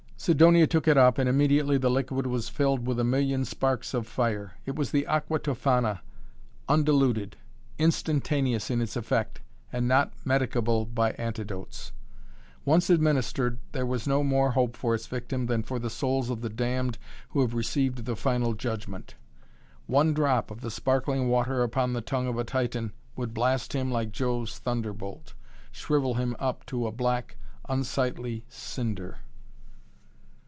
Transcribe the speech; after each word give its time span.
Sidonia 0.23 0.67
took 0.67 0.87
it 0.87 0.99
up 0.99 1.17
and 1.17 1.27
immediately 1.27 1.79
the 1.79 1.89
liquid 1.89 2.27
was 2.27 2.47
filled 2.47 2.85
with 2.85 2.99
a 2.99 3.03
million 3.03 3.43
sparks 3.43 3.91
of 3.95 4.05
fire. 4.05 4.53
It 4.67 4.75
was 4.75 4.91
the 4.91 5.07
Aqua 5.07 5.39
Tofana, 5.39 6.01
undiluted, 6.69 7.37
instantaneous 7.79 8.69
in 8.69 8.81
its 8.81 8.95
effect, 8.95 9.41
and 9.73 9.87
not 9.87 10.13
medicable 10.23 10.85
by 10.85 11.13
antidotes. 11.13 11.91
Once 12.65 12.91
administered 12.91 13.57
there 13.71 13.83
was 13.87 14.07
no 14.07 14.21
more 14.23 14.51
hope 14.51 14.77
for 14.77 14.93
its 14.93 15.07
victim 15.07 15.47
than 15.47 15.63
for 15.63 15.79
the 15.79 15.89
souls 15.89 16.29
of 16.29 16.41
the 16.41 16.49
damned 16.51 16.99
who 17.29 17.41
have 17.41 17.55
received 17.55 18.05
the 18.05 18.15
final 18.15 18.53
judgment. 18.53 19.15
One 19.87 20.13
drop 20.13 20.51
of 20.51 20.61
the 20.61 20.69
sparkling 20.69 21.29
water 21.29 21.63
upon 21.63 21.93
the 21.93 22.01
tongue 22.01 22.27
of 22.27 22.37
a 22.37 22.43
Titan 22.43 22.93
would 23.15 23.33
blast 23.33 23.73
him 23.73 23.89
like 23.89 24.11
Jove's 24.11 24.59
thunderbolt, 24.59 25.33
shrivel 25.71 26.13
him 26.13 26.35
up 26.37 26.63
to 26.67 26.85
a 26.85 26.91
black, 26.91 27.37
unsightly 27.67 28.45
cinder. 28.49 29.17